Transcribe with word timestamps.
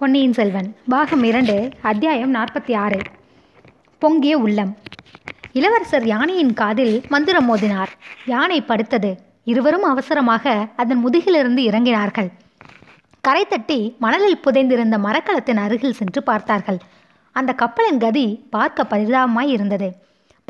பொன்னியின் 0.00 0.32
செல்வன் 0.32 0.68
பாகம் 0.88 1.22
இரண்டு 1.22 1.68
அத்தியாயம் 1.82 2.34
நாற்பத்தி 2.34 2.76
ஆறு. 2.76 2.98
பொங்கிய 3.98 4.38
உள்ளம். 4.38 4.76
இளவரசர் 5.52 6.06
யானையின் 6.06 6.52
காதில் 6.52 7.02
மந்திரம் 7.08 7.46
மோதினார். 7.48 7.90
யானை 8.26 8.58
படுத்தது. 8.60 9.10
இருவரும் 9.44 9.82
அவசரமாக 9.82 10.66
அதன் 10.76 11.00
முதுகிலிருந்து 11.06 11.62
இறங்கினார்கள். 11.70 12.30
கரை 13.20 13.44
தட்டி 13.46 13.96
மணலில் 13.98 14.40
புதைந்திருந்த 14.44 14.98
மரக்கலத்தின் 14.98 15.56
அருகில் 15.56 15.92
சென்று 15.92 16.22
பார்த்தார்கள். 16.22 16.80
அந்த 17.32 17.52
கப்பலின் 17.52 17.98
கதி 17.98 18.26
பார்க்க 18.50 18.86
பரிதாபமாய் 18.90 19.52
இருந்தது. 19.56 19.90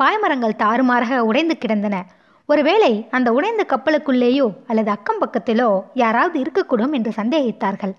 பாய்மரங்கள் 0.03 0.59
தாறுமாறாக 0.63 1.19
உடைந்து 1.19 1.57
கிடந்தன. 1.57 2.05
ஒருவேளை 2.49 3.07
அந்த 3.11 3.31
உடைந்த 3.31 3.65
கப்பலுக்குள்ளேயோ 3.69 4.49
அல்லது 4.67 4.91
அக்கம் 4.91 5.21
பக்கத்திலோ 5.21 5.69
யாராவது 5.93 6.37
இருக்கக்கூடும் 6.41 6.91
என்று 6.91 7.13
சந்தேகித்தார்கள். 7.17 7.95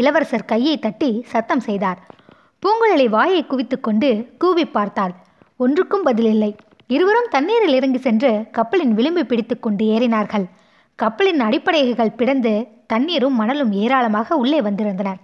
இளவரசர் 0.00 0.44
கையை 0.44 0.78
தட்டி 0.78 1.24
சத்தம் 1.26 1.60
செய்தார். 1.60 2.00
பூங்குழலி 2.62 3.08
வாயை 3.08 3.44
குவித்துக்கொண்டு 3.44 4.08
கூவி 4.38 4.64
பார்த்தாள். 4.66 5.14
ஒன்றுக்கும் 5.56 6.04
பதிலில்லை. 6.06 6.50
இருவரும் 6.86 7.30
தண்ணீரில் 7.30 7.74
இறங்கி 7.74 7.98
சென்று 7.98 8.44
கப்பலின் 8.50 8.92
விளிம்பு 8.94 9.26
பிடித்துக்கொண்டு 9.26 9.84
ஏறினார்கள். 9.84 10.44
கப்பலின் 10.94 11.40
அடிப்படைகள் 11.40 12.16
பிடந்து 12.16 12.52
தண்ணீரும் 12.86 13.34
மணலும் 13.34 13.72
ஏராளமாக 13.72 14.36
உள்ளே 14.36 14.60
வந்திருந்தன. 14.60 15.14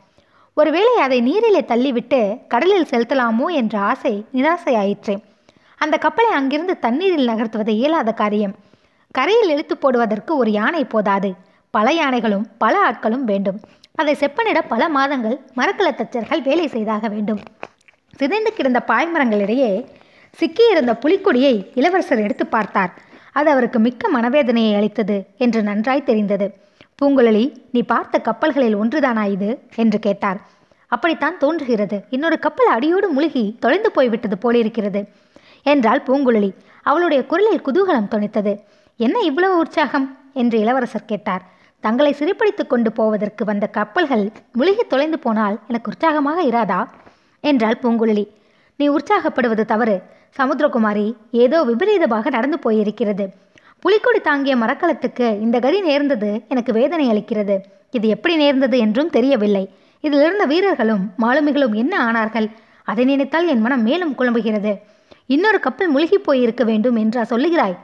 ஒருவேளை 0.55 0.95
அதை 0.99 1.21
நீரிலே 1.21 1.61
தள்ளிவிட்டு 1.61 2.21
கடலில் 2.49 2.89
செலுத்தலாமோ 2.91 3.47
என்ற 3.61 3.79
ஆசை 3.91 4.15
நிராசையாயிற்று. 4.33 5.15
அந்த 5.77 5.97
கப்பலை 5.97 6.31
அங்கிருந்து 6.31 6.79
தண்ணீரில் 6.79 7.29
நகர்த்துவது 7.29 7.69
இயலாத 7.69 8.13
காரியம். 8.13 8.57
கரையில் 9.11 9.49
இழுத்து 9.49 9.77
போடுவதற்கு 9.77 10.37
ஒரு 10.37 10.51
யானை 10.51 10.85
போதாது. 10.85 11.33
பல 11.71 11.93
யானைகளும் 11.93 12.49
பல 12.59 12.75
ஆட்களும் 12.91 13.25
வேண்டும். 13.31 13.61
அதை 14.03 14.15
செப்பனிட 14.15 14.61
பல 14.69 14.89
மாதங்கள் 14.89 15.41
மரக்கல 15.57 15.91
தச்சர்கள் 15.91 16.43
வேலை 16.43 16.67
செய்தாக 16.67 17.09
வேண்டும். 17.09 17.41
சிதைந்து 18.17 18.53
கிடந்த 18.53 18.85
பாய்மரங்களிடையே 18.87 19.87
சிக்கியிருந்த 20.39 20.93
புலிக்கொடியை 21.01 21.71
இளவரசர் 21.75 22.19
எடுத்து 22.19 22.47
பார்த்தார். 22.47 22.93
அது 23.33 23.51
அவருக்கு 23.51 23.79
மிக்க 23.79 24.11
மனவேதனையை 24.15 24.77
அளித்தது 24.77 25.27
என்று 25.39 25.63
நன்றாய் 25.63 26.03
தெரிந்தது. 26.03 26.55
பூங்குழலி 27.03 27.45
நீ 27.73 27.83
பார்த்த 27.83 28.19
கப்பல்களில் 28.19 28.77
ஒன்றுதானா 28.77 29.31
இது? 29.31 29.59
என்று 29.77 29.99
கேட்டார். 29.99 30.41
அப்படித்தான் 30.89 31.39
தோன்றுகிறது. 31.39 32.05
இன்னொரு 32.11 32.39
கப்பல் 32.39 32.67
அடியோடு 32.67 33.09
முழுகி 33.09 33.57
தொலைந்து 33.61 33.91
போய்விட்டது 33.91 34.39
போலிருக்கிறது 34.39 35.09
என்றாள் 35.63 36.03
பூங்குழலி. 36.07 36.51
அவளுடைய 36.83 37.27
குரலில் 37.27 37.65
குதூகலம் 37.65 38.11
துணித்தது 38.11 38.55
என்ன 38.97 39.19
இவ்வளவு 39.21 39.59
உற்சாகம்? 39.59 40.19
என்று 40.35 40.59
இளவரசர் 40.59 41.05
கேட்டார். 41.05 41.43
தங்களை 41.85 42.13
சிறைப்பிடித்து 42.13 42.67
கொண்டு 42.67 42.93
போவதற்கு 42.93 43.45
வந்த 43.45 43.67
கப்பல்கள் 43.67 44.25
முழுகி 44.53 44.83
தொலைந்து 44.83 45.19
போனால் 45.19 45.57
எனக்கு 45.69 45.91
உற்சாகமாக 45.91 46.43
இராதா? 46.43 46.81
என்றாள் 47.41 47.79
பூங்குழலி. 47.83 48.25
நீ 48.77 48.89
உற்சாகப்படுவது 48.89 49.65
தவறு. 49.65 50.03
சமுத்திரகுமாரி 50.39 51.07
ஏதோ 51.31 51.59
விபரீதமாக 51.63 52.31
நடந்து 52.31 52.59
போயிருக்கிறது. 52.65 53.25
புலிக்கொடி 53.79 54.21
தாங்கிய 54.21 54.57
மரக்கலத்துக்கு 54.57 55.41
இந்த 55.41 55.59
கதி 55.59 55.81
நேர்ந்தது 55.81 56.31
எனக்கு 56.49 56.73
வேதனை 56.73 57.07
அளிக்கிறது. 57.11 57.57
இது 57.91 58.09
எப்படி 58.09 58.37
நேர்ந்தது 58.37 58.79
என்றும் 58.79 59.11
தெரியவில்லை. 59.11 59.65
இதிலிருந்த 60.01 60.45
வீரர்களும் 60.45 61.03
மாலுமிகளும் 61.23 61.75
என்ன 61.75 61.95
ஆனார்கள்? 62.07 62.49
அதை 62.85 63.05
நினைத்தால் 63.05 63.47
என் 63.47 63.61
மனம் 63.61 63.83
மேலும் 63.83 64.15
குழம்புகிறது. 64.19 64.73
இன்னொரு 65.27 65.61
கப்பல் 65.61 65.89
முழுகி 65.89 66.19
போயிருக்க 66.19 66.65
வேண்டும் 66.65 66.97
என்றா 66.97 67.23
சொல்லுகிறாய்? 67.23 67.77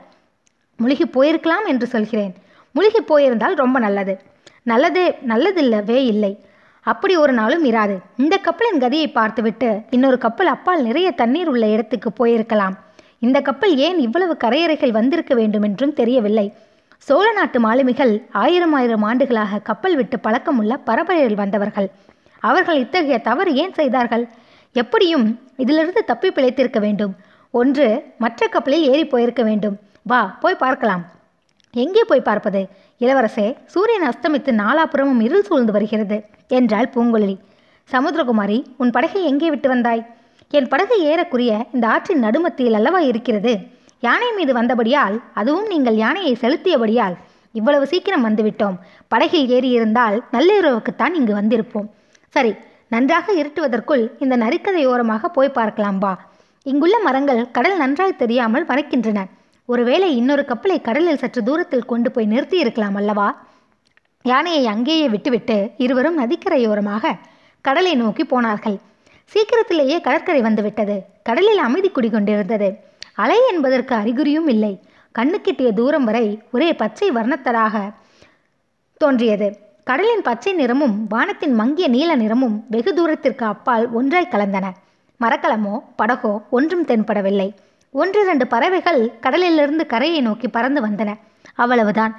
முழுகி 0.77 1.05
போயிருக்கலாம் 1.05 1.67
என்று 1.67 1.87
சொல்கிறேன். 1.87 2.33
முழுகி 2.71 3.01
போயிருந்தால் 3.01 3.53
ரொம்ப 3.53 3.79
நல்லது. 3.79 4.19
நல்லது 4.63 5.15
நல்லதில்லவே 5.27 5.99
இல்லை. 6.13 6.43
அப்படி 6.81 7.15
ஒரு 7.15 7.33
நாளும் 7.33 7.65
இராது. 7.65 7.95
இந்த 8.17 8.37
கப்பலின் 8.37 8.81
கதியை 8.81 9.11
பார்த்துவிட்டு 9.11 9.81
இன்னொரு 9.89 10.17
கப்பல் 10.17 10.47
அப்பால் 10.47 10.81
நிறைய 10.81 11.11
தண்ணீர் 11.11 11.47
உள்ள 11.47 11.67
இடத்துக்கு 11.67 12.09
போயிருக்கலாம். 12.19 12.75
இந்த 13.19 13.41
கப்பல் 13.41 13.77
ஏன் 13.77 13.99
இவ்வளவு 13.99 14.37
கரையறைகள் 14.43 14.91
வந்திருக்க 14.91 15.35
வேண்டும் 15.35 15.61
என்றும் 15.61 15.93
தெரியவில்லை. 15.93 16.53
சோழ 16.97 17.31
நாட்டு 17.31 17.59
மாலுமிகள் 17.59 18.13
ஆயிரம் 18.31 18.73
ஆயிரம் 18.73 19.03
ஆண்டுகளாக 19.03 19.59
கப்பல் 19.59 19.95
விட்டு 19.95 20.19
பழக்கமுள்ள 20.23 20.73
பரபரையில் 20.83 21.35
வந்தவர்கள். 21.35 21.89
அவர்கள் 22.39 22.77
இத்தகைய 22.77 23.17
தவறு 23.17 23.55
ஏன் 23.55 23.73
செய்தார்கள்? 23.73 24.27
எப்படியும் 24.73 25.39
இதிலிருந்து 25.57 26.03
தப்பி 26.03 26.29
பிழைத்திருக்க 26.29 26.79
வேண்டும். 26.79 27.15
ஒன்று 27.51 28.03
மற்ற 28.17 28.47
கப்பலில் 28.47 28.87
ஏறி 28.87 29.05
போயிருக்க 29.05 29.43
வேண்டும். 29.43 29.77
வா 30.03 30.37
போய் 30.39 30.55
பார்க்கலாம். 30.55 31.03
எங்கே 31.73 32.03
போய் 32.03 32.27
பார்ப்பது? 32.27 32.61
இளவரசே 33.01 33.47
சூரியன் 33.65 34.05
அஸ்தமித்து 34.09 34.51
நாலாபுறமும் 34.61 35.21
இருள் 35.25 35.45
சூழ்ந்து 35.47 35.71
வருகிறது 35.71 36.17
என்றாள் 36.47 36.87
பூங்குழலி. 36.95 37.35
சமுத்திரகுமாரி 37.89 38.57
உன் 38.77 38.93
படகை 38.95 39.21
எங்கே 39.23 39.49
விட்டு 39.49 39.69
வந்தாய்? 39.69 40.01
என் 40.51 40.67
படகு 40.67 40.95
ஏறக்குரிய 41.09 41.51
இந்த 41.73 41.85
ஆற்றின் 41.87 42.23
நடுமத்தியில் 42.25 42.77
அல்லவா 42.79 42.99
இருக்கிறது. 42.99 43.53
யானை 43.99 44.29
மீது 44.31 44.53
வந்தபடியால் 44.53 45.15
அதுவும் 45.33 45.67
நீங்கள் 45.67 45.95
யானையை 45.95 46.33
செலுத்தியபடியால் 46.41 47.15
இவ்வளவு 47.55 47.85
சீக்கிரம் 47.87 48.25
வந்துவிட்டோம். 48.27 48.77
படகில் 49.07 49.49
ஏறியிருந்தால் 49.55 50.17
நள்ளிரவுக்குத்தான் 50.31 51.13
இங்கு 51.13 51.33
வந்திருப்போம். 51.41 51.87
சரி 52.35 52.51
நன்றாக 52.87 53.33
இருட்டுவதற்குள் 53.33 54.03
இந்த 54.19 54.35
நரிக்கதையோரமாக 54.37 55.27
போய் 55.27 55.57
பார்க்கலாம் 55.57 55.99
வா 55.99 56.13
இங்குள்ள 56.65 56.95
மரங்கள் 56.99 57.41
கடல் 57.51 57.77
நன்றாய் 57.77 58.21
தெரியாமல் 58.21 58.65
மறைக்கின்றன 58.65 59.19
ஒருவேளை 59.71 60.15
இன்னொரு 60.15 60.45
கப்பலை 60.45 60.81
கடலில் 60.81 61.17
சற்று 61.17 61.43
தூரத்தில் 61.43 61.85
கொண்டு 61.85 62.11
போய் 62.11 62.25
நிறுத்தி 62.25 62.57
இருக்கலாம் 62.59 62.95
அல்லவா? 62.95 63.27
யானையை 64.25 64.67
அங்கேயே 64.67 65.09
விட்டுவிட்டு 65.09 65.71
இருவரும் 65.77 66.17
நதிக்கரையோரமாக 66.21 67.11
கடலை 67.61 67.95
நோக்கி 67.95 68.23
போனார்கள். 68.25 68.77
சீக்கிரத்திலேயே 69.25 70.01
கடற்கரை 70.01 70.41
வந்துவிட்டது. 70.41 70.95
கடலில் 71.23 71.57
அமைதி 71.57 71.91
குடிகொண்டிருந்தது. 71.91 72.69
அலை 73.13 73.39
என்பதற்கு 73.51 73.95
அறிகுறியும் 73.95 74.47
இல்லை. 74.47 74.73
கண்ணுக்கெட்டிய 75.19 75.73
தூரம் 75.73 76.03
வரை 76.03 76.25
ஒரே 76.51 76.73
பச்சை 76.73 77.11
வர்ணத்தராக 77.11 77.75
தோன்றியது. 79.01 79.49
கடலின் 79.83 80.21
பச்சை 80.21 80.53
நிறமும் 80.53 81.07
வானத்தின் 81.07 81.53
மங்கிய 81.53 81.87
நீல 81.87 82.15
நிறமும் 82.15 82.59
வெகு 82.69 82.93
தூரத்திற்கு 82.93 83.45
அப்பால் 83.45 83.91
ஒன்றாய் 83.91 84.31
கலந்தன. 84.31 84.67
மரக்கலமோ 85.21 85.75
படகோ 86.01 86.33
ஒன்றும் 86.49 86.85
தென்படவில்லை. 86.85 87.49
ஒன்றிரண்டு 87.95 88.45
பறவைகள் 88.47 89.01
கடலிலிருந்து 89.19 89.83
கரையை 89.85 90.21
நோக்கி 90.21 90.47
பறந்து 90.47 90.79
வந்தன. 90.85 91.09
அவ்வளவுதான். 91.55 92.13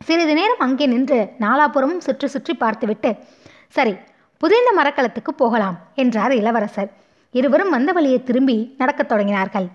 சிறிது 0.00 0.34
நேரம் 0.34 0.62
அங்கே 0.66 0.86
நின்று 0.86 1.18
நாலாபுறமும் 1.44 2.02
சுற்றி 2.06 2.26
சுற்றி 2.26 2.54
பார்த்துவிட்டு 2.54 3.10
சரி 3.76 3.94
புதைந்த 4.40 4.70
மரக்கலத்துக்கு 4.78 5.32
போகலாம் 5.36 5.76
என்றார் 5.94 6.32
இளவரசர். 6.32 6.90
இருவரும் 7.34 7.74
வந்த 7.76 7.90
வழியை 7.92 8.18
திரும்பி 8.22 8.56
நடக்கத் 8.78 9.10
தொடங்கினார்கள். 9.12 9.68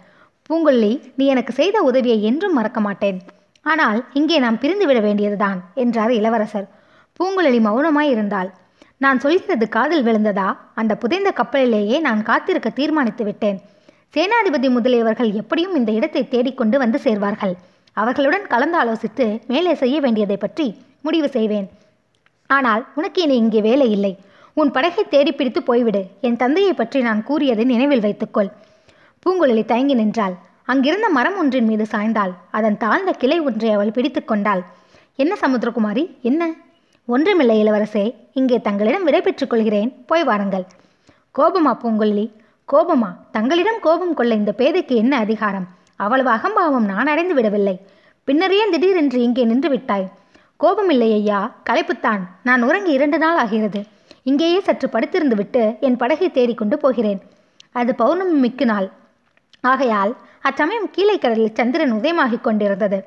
பூங்குழலி 0.49 0.93
நீ 1.15 1.25
எனக்கு 1.25 1.53
செய்த 1.53 1.77
உதவியை 1.81 2.19
என்றும் 2.29 2.53
மறக்க 2.53 2.79
மாட்டேன். 2.79 3.17
ஆனால் 3.65 3.99
இங்கே 4.13 4.37
நாம் 4.39 4.61
பிரிந்து 4.61 4.85
விட 4.85 4.99
வேண்டியதுதான் 4.99 5.59
என்றார் 5.83 6.13
இளவரசர். 6.19 6.67
பூங்குழலி 7.19 7.59
மௌனமாய் 7.67 8.13
இருந்தாள். 8.13 8.49
நான் 8.97 9.19
சொல்கிறது 9.19 9.65
காதில் 9.69 10.05
விழுந்ததா? 10.07 10.47
அந்த 10.75 10.93
புதைந்த 10.95 11.29
கப்பலிலேயே 11.31 11.99
நான் 12.07 12.21
காத்திருக்க 12.23 12.69
தீர்மானித்து 12.79 13.23
விட்டேன் 13.23 13.59
சேனாதிபதி 14.15 14.69
முதலியவர்கள் 14.77 15.29
எப்படியும் 15.33 15.75
இந்த 15.75 15.91
இடத்தை 15.91 16.27
தேடிக்கொண்டு 16.27 16.77
வந்து 16.77 16.99
சேர்வார்கள். 17.03 17.53
அவர்களுடன் 17.93 18.47
கலந்து 18.47 18.77
ஆலோசித்து 18.81 19.25
மேலே 19.47 19.73
செய்ய 19.73 19.99
வேண்டியதை 19.99 20.37
பற்றி 20.37 20.65
முடிவு 21.01 21.29
செய்வேன். 21.29 21.67
ஆனால் 22.49 22.87
உனக்கு 22.95 23.21
இனி 23.21 23.35
இங்கே 23.35 23.61
வேலை 23.61 23.91
இல்லை. 23.91 24.17
உன் 24.53 24.71
படகை 24.71 25.03
தேடி 25.03 25.31
பிடித்து 25.31 25.61
போய்விடு. 25.61 26.01
என் 26.21 26.35
தந்தையை 26.35 26.73
பற்றி 26.73 27.01
நான் 27.01 27.23
கூறியதை 27.23 27.65
நினைவில் 27.65 27.99
வைத்துக்கொள். 27.99 28.51
பூங்குழலி 29.25 29.65
தயங்கி 29.65 29.93
நின்றாள். 29.93 30.35
அங்கிருந்த 30.65 31.09
மரம் 31.09 31.37
ஒன்றின் 31.37 31.65
மீது 31.65 31.85
சாய்ந்தாள். 31.91 32.33
அதன் 32.51 32.77
தாழ்ந்த 32.77 33.11
கிளை 33.11 33.39
ஒன்றை 33.39 33.71
அவள் 33.71 33.91
பிடித்து 33.91 34.25
கொண்டாள். 34.25 34.63
என்ன 35.15 35.33
சமுத்திரகுமாரி? 35.41 36.03
என்ன? 36.21 36.51
ஒன்றுமில்லை 37.05 37.57
இளவரசே. 37.63 38.05
இங்கே 38.33 38.61
தங்களிடம் 38.61 39.03
விடை 39.03 39.21
பெற்றுக் 39.21 39.49
கொள்கிறேன். 39.49 39.89
போய் 40.05 40.23
வாருங்கள். 40.23 40.65
கோபமா 41.35 41.73
பூங்குழலி? 41.83 42.27
கோபமா? 42.73 43.15
தங்களிடம் 43.31 43.79
கோபம் 43.81 44.13
கொள்ள 44.13 44.35
இந்த 44.35 44.53
பேதைக்கு 44.57 44.95
என்ன 44.95 45.17
அதிகாரம்? 45.17 45.67
அவ்வளவு 45.95 46.29
அகம்பாவம் 46.29 46.85
நான் 46.85 47.07
அடைந்து 47.07 47.33
விடவில்லை. 47.33 47.79
பின்னர் 48.23 48.53
ஏன் 48.53 48.71
திடீரென்று 48.71 49.21
இங்கே 49.21 49.43
நின்று 49.43 49.69
விட்டாய்? 49.69 50.11
கோபமில்லை 50.59 51.09
ஐயா 51.11 51.51
களைப்புத்தான். 51.69 52.19
நான் 52.43 52.61
உறங்கி 52.61 52.91
இரண்டு 52.91 53.17
நாள் 53.17 53.37
ஆகிறது. 53.37 53.83
இங்கேயே 54.23 54.59
சற்று 54.59 54.87
படுத்திருந்து 54.87 55.35
விட்டு 55.35 55.77
என் 55.79 55.95
படகை 55.95 56.31
தேடிக்கொண்டு 56.31 56.77
போகிறேன். 56.77 57.21
அது 57.71 57.95
பௌர்ணமி 57.95 58.31
மிக்கு 58.31 58.65
நாள். 58.65 58.91
ஆகையால் 59.61 60.15
அச்சமயம் 60.41 60.89
கீழே 60.91 61.17
கடலில் 61.17 61.55
சந்திரன் 61.55 61.93
உதயமாகிக் 61.93 62.41
கொண்டிருந்தது. 62.41 63.03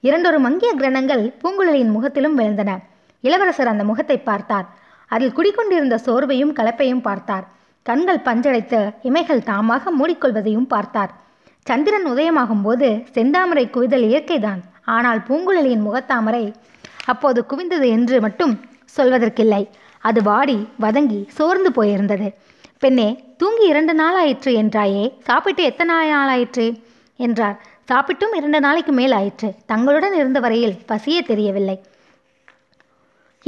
இரண்டொரு 0.00 0.38
மங்கிய 0.38 0.74
கிரணங்கள் 0.76 1.32
பூங்குழலியின் 1.42 1.90
முகத்திலும் 1.90 2.38
விழுந்தன. 2.38 2.78
இளவரசர் 3.20 3.66
அந்த 3.66 3.84
முகத்தை 3.84 4.18
பார்த்தார். 4.18 4.66
அதில் 5.06 5.32
குடிக்கொண்டிருந்த 5.32 5.98
சோர்வையும் 6.06 6.56
கலப்பையும் 6.56 7.06
பார்த்தார். 7.10 7.56
கண்கள் 7.88 8.24
பஞ்சடைத்து 8.24 8.80
இமைகள் 9.02 9.46
தாமாக 9.50 9.92
மூடிக்கொள்வதையும் 9.98 10.70
பார்த்தார். 10.74 11.12
சந்திரன் 11.66 12.06
உதயமாகும் 12.06 12.62
போது 12.62 12.88
செந்தாமரை 13.14 13.64
குவிதல் 13.70 14.06
இயற்கைதான். 14.08 14.60
ஆனால் 14.96 15.20
பூங்குழலியின் 15.28 15.86
முகத்தாமரை 15.86 16.44
அப்போது 17.04 17.40
குவிந்தது 17.50 17.86
என்று 17.88 18.16
மட்டும் 18.20 18.54
சொல்வதற்கில்லை. 18.96 19.62
அது 20.02 20.22
வாடி 20.22 20.58
வதங்கி 20.80 21.20
சோர்ந்து 21.28 21.70
போயிருந்தது. 21.78 22.28
பெண்ணே 22.78 23.08
தூங்கி 23.36 23.64
இரண்டு 23.66 23.94
நாள் 23.94 24.14
ஆயிற்று 24.14 24.50
என்றாயே? 24.62 25.04
சாப்பிட்டு 25.24 25.62
எத்தனை 25.62 25.94
நாள் 26.08 26.30
ஆயிற்று? 26.34 26.66
என்றார். 27.18 27.56
சாப்பிட்டும் 27.90 28.34
இரண்டு 28.36 28.60
நாளைக்கு 28.60 28.92
மேல் 28.92 29.12
ஆயிற்று. 29.12 29.48
தங்களுடன் 29.66 30.14
இருந்த 30.14 30.40
வரையில் 30.40 30.76
பசியே 30.86 31.22
தெரியவில்லை. 31.22 31.76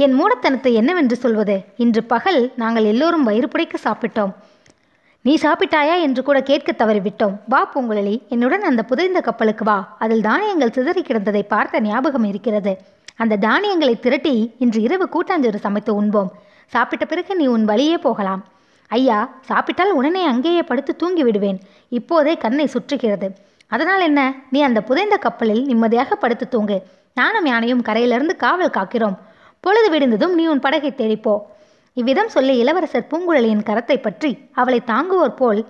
என் 0.01 0.15
மூடத்தனத்தை 0.19 0.73
என்னவென்று 0.73 1.15
சொல்வது? 1.15 1.63
இன்று 1.77 2.03
பகல் 2.03 2.51
நாங்கள் 2.55 2.83
எல்லோரும் 2.83 3.23
வயிறு 3.23 3.47
புடைக்க 3.47 3.75
சாப்பிட்டோம். 3.83 4.33
நீ 5.21 5.37
சாப்பிட்டாயா? 5.41 6.01
என்று 6.01 6.23
கூட 6.23 6.41
கேட்க 6.41 6.85
தவறிவிட்டோம். 6.85 7.35
வா 7.47 7.71
பூங்குழலி 7.73 8.27
என்னுடன் 8.27 8.63
அந்த 8.63 8.83
புதைந்த 8.83 9.21
கப்பலுக்கு 9.21 9.63
வா. 9.63 9.95
அதில் 9.99 10.21
தானியங்கள் 10.21 10.71
சிதறி 10.71 11.01
கிடந்ததை 11.01 11.41
பார்த்த 11.41 11.81
ஞாபகம் 11.81 12.23
இருக்கிறது. 12.23 12.77
அந்த 13.15 13.35
தானியங்களை 13.35 13.99
திரட்டி 13.99 14.51
இன்று 14.59 14.81
இரவு 14.81 15.09
கூட்டாஞ்சோறு 15.09 15.55
சமைத்து 15.55 15.95
உண்போம். 15.95 16.31
சாப்பிட்ட 16.67 17.05
பிறகு 17.05 17.35
நீ 17.35 17.45
உன் 17.45 17.65
வழியே 17.65 17.97
போகலாம். 17.97 18.45
ஐயா 18.87 19.19
சாப்பிட்டால் 19.41 19.93
உடனே 19.93 20.25
அங்கேயே 20.25 20.63
படுத்து 20.63 20.95
தூங்கி 20.95 21.23
விடுவேன். 21.23 21.59
இப்போதே 21.89 22.37
கண்ணை 22.37 22.65
சுற்றுகிறது. 22.65 23.27
அதனால் 23.67 24.01
என்ன? 24.01 24.33
நீ 24.49 24.61
அந்த 24.61 24.81
புதைந்த 24.81 25.17
கப்பலில் 25.17 25.65
நிம்மதியாக 25.65 26.15
படுத்து 26.15 26.47
தூங்கு. 26.47 26.83
நானும் 27.13 27.45
யானையும் 27.45 27.81
கரையிலிருந்து 27.81 28.35
காவல் 28.35 28.75
காக்கிறோம். 28.77 29.17
பொழுது 29.63 29.87
விடிந்ததும் 29.93 30.33
நீ 30.33 30.47
உன் 30.47 30.59
படகை 30.59 30.91
தேடிப்போ 30.91 31.33
இவ்விதம் 31.93 32.27
சொல்லி 32.27 32.53
இளவரசர் 32.57 33.09
பூங்குழலியின் 33.11 33.65
கரத்தை 33.69 33.97
பற்றி 34.01 34.31
அவளை 34.51 34.79
தாங்குவோர் 34.85 35.35
போல் 35.35 35.61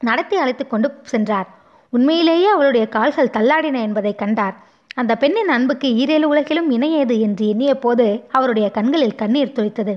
நடத்தி 0.00 0.36
அழைத்து 0.36 0.66
கொண்டு 0.66 0.88
சென்றார். 1.02 1.48
உண்மையிலேயே 1.92 2.46
அவளுடைய 2.46 2.84
கால்கள் 2.88 3.34
தள்ளாடின 3.36 3.80
என்பதை 3.80 4.14
கண்டார். 4.14 4.56
அந்த 4.94 5.12
பெண்ணின் 5.16 5.48
அன்புக்கு 5.48 5.88
ஈரேழு 5.88 6.26
உலகிலும் 6.32 6.70
இணையது 6.70 7.20
என்று 7.20 7.44
எண்ணிய 7.48 7.74
போது 7.74 8.06
அவருடைய 8.30 8.70
கண்களில் 8.70 9.14
கண்ணீர் 9.14 9.54
துளித்தது. 9.56 9.94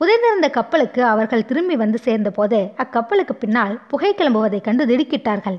புதைந்திருந்த 0.00 0.48
கப்பலுக்கு 0.50 1.04
அவர்கள் 1.04 1.44
திரும்பி 1.44 1.76
வந்து 1.76 1.98
சேர்ந்தபோது 1.98 2.58
அக்கப்பலுக்கு 2.82 3.34
பின்னால் 3.38 3.74
புகை 3.88 4.14
கிளம்புவதைக் 4.14 4.66
கண்டு 4.68 4.84
திடுக்கிட்டார்கள். 4.86 5.58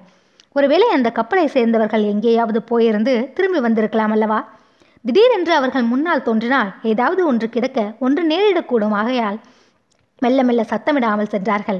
ஒருவேளை 0.51 0.87
அந்த 0.89 1.09
கப்பலை 1.11 1.47
சேர்ந்தவர்கள் 1.47 2.03
எங்கேயாவது 2.03 2.59
போயிருந்து 2.69 3.33
திரும்பி 3.33 3.59
வந்திருக்கலாம் 3.59 4.13
அல்லவா? 4.15 4.39
திடீரென்று 5.05 5.53
அவர்கள் 5.55 5.89
முன்னால் 5.91 6.23
தோன்றினால் 6.27 6.69
ஏதாவது 6.91 7.21
ஒன்று 7.27 7.47
கிடக்க 7.49 7.79
ஒன்று 8.05 8.21
நேரிடக்கூடும். 8.31 8.95
ஆகையால் 9.01 9.37
மெல்ல 10.21 10.43
மெல்ல 10.43 10.61
சத்தமிடாமல் 10.71 11.31
சென்றார்கள். 11.33 11.79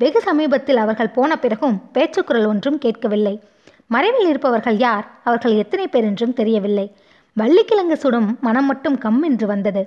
வெகு 0.00 0.20
சமீபத்தில் 0.26 0.82
அவர்கள் 0.82 1.14
போன 1.16 1.30
பிறகும் 1.36 1.76
பேச்சுக்குரல் 1.94 2.48
ஒன்றும் 2.52 2.78
கேட்கவில்லை. 2.78 3.34
மறைவில் 3.86 4.28
இருப்பவர்கள் 4.28 4.78
யார்? 4.86 5.06
அவர்கள் 5.24 5.54
எத்தனை 5.62 5.86
பேர் 5.88 6.08
என்றும் 6.10 6.36
தெரியவில்லை. 6.40 6.86
வள்ளிக்கிழங்கு 7.36 7.96
சுடும் 7.96 8.28
மனம் 8.40 8.68
மட்டும் 8.70 8.96
கம் 8.98 9.20
என்று 9.22 9.46
வந்தது. 9.46 9.82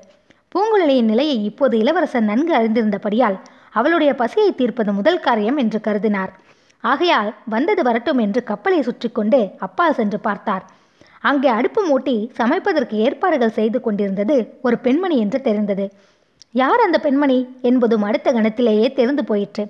பூங்குழலியின் 0.55 1.09
நிலையை 1.11 1.37
இப்போது 1.43 1.75
இளவரசர் 1.77 2.29
நன்கு 2.29 2.53
அறிந்திருந்தபடியால் 2.59 3.37
அவளுடைய 3.71 4.11
பசியை 4.15 4.51
தீர்ப்பது 4.51 4.91
முதல் 4.93 5.19
காரியம் 5.19 5.57
என்று 5.57 5.79
கருதினார். 5.79 6.31
ஆகையால் 6.83 7.29
வந்தது 7.45 7.81
வரட்டும் 7.83 8.17
என்று 8.17 8.39
கப்பலை 8.43 8.79
சுற்றி 8.81 9.09
கொண்டு 9.09 9.39
அப்பால் 9.59 9.97
சென்று 9.99 10.19
பார்த்தார். 10.19 10.63
அங்கே 11.23 11.47
அடுப்பு 11.47 11.81
மூட்டி 11.89 12.29
சமைப்பதற்கு 12.37 12.93
ஏற்பாடுகள் 12.93 13.49
செய்து 13.49 13.81
கொண்டிருந்தது 13.81 14.59
ஒரு 14.61 14.77
பெண்மணி 14.77 15.17
என்று 15.17 15.41
தெரிந்தது. 15.41 15.85
யார் 16.51 16.79
அந்த 16.79 16.99
பெண்மணி? 16.99 17.37
என்பதும் 17.61 18.01
அடுத்த 18.01 18.31
கணத்திலேயே 18.31 18.93
தெரிந்து 18.93 19.23
போயிற்று. 19.23 19.69